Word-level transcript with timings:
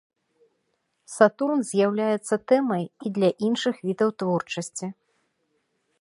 Сатурн 1.15 1.59
з'яўляецца 1.71 2.35
тэмай 2.53 2.83
і 3.07 3.11
для 3.19 3.29
іншых 3.49 3.75
відаў 3.91 4.09
творчасці. 4.23 4.87